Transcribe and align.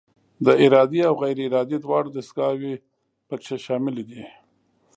دا 0.45 0.53
ارادي 0.65 0.99
او 1.09 1.13
غیر 1.21 1.37
ارادي 1.47 1.77
دواړه 1.81 2.09
دستګاوې 2.11 2.73
پکې 3.27 3.55
شاملې 3.65 4.03
دي. 4.09 4.23